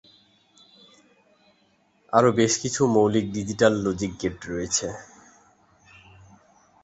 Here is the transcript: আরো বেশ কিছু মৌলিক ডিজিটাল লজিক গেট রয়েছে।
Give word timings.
আরো 2.13 2.29
বেশ 2.31 2.53
কিছু 2.57 2.81
মৌলিক 2.95 3.25
ডিজিটাল 3.33 3.73
লজিক 3.85 4.11
গেট 4.21 4.37
রয়েছে। 4.45 4.87